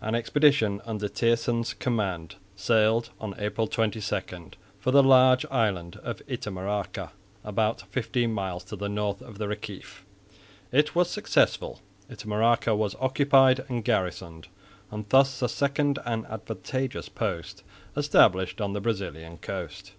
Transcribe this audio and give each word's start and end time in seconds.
An 0.00 0.14
expedition 0.14 0.80
under 0.86 1.08
Thijssen's 1.08 1.74
command 1.74 2.36
sailed 2.54 3.10
on 3.20 3.34
April 3.36 3.66
22 3.66 4.00
for 4.78 4.92
the 4.92 5.02
large 5.02 5.44
island 5.50 5.96
of 6.04 6.22
Itamaraca 6.28 7.10
about 7.42 7.82
fifteen 7.90 8.32
miles 8.32 8.62
to 8.62 8.76
the 8.76 8.88
north 8.88 9.20
of 9.22 9.38
the 9.38 9.48
Reciff. 9.48 10.02
It 10.70 10.94
was 10.94 11.10
successful. 11.10 11.80
Itamaraca 12.08 12.76
was 12.76 12.94
occupied 13.00 13.64
and 13.68 13.84
garrisoned, 13.84 14.46
and 14.92 15.08
thus 15.08 15.42
a 15.42 15.48
second 15.48 15.98
and 16.04 16.26
advantageous 16.26 17.08
post 17.08 17.64
established 17.96 18.60
on 18.60 18.74
the 18.74 18.80
Brazilian 18.80 19.36
coast. 19.36 19.94